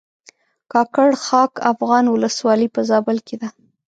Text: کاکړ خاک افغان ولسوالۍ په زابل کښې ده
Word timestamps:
کاکړ 0.71 1.09
خاک 1.25 1.53
افغان 1.71 2.05
ولسوالۍ 2.09 2.67
په 2.75 2.81
زابل 2.89 3.17
کښې 3.27 3.37
ده 3.41 3.49